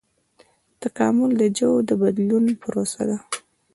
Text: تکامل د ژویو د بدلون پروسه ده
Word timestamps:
تکامل 0.81 1.31
د 1.37 1.43
ژویو 1.57 1.85
د 1.87 1.91
بدلون 2.01 2.45
پروسه 2.61 3.01
ده 3.09 3.17